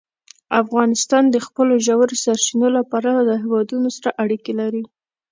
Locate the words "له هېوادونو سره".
3.29-4.09